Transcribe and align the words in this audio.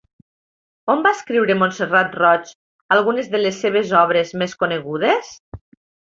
On 0.91 1.01
va 1.07 1.11
escriure 1.15 1.55
Montserrat 1.63 2.15
Roig 2.19 2.53
algunes 2.95 3.29
de 3.35 3.41
les 3.41 3.59
seves 3.65 3.91
obres 4.01 4.33
més 4.43 4.57
conegudes? 4.63 5.29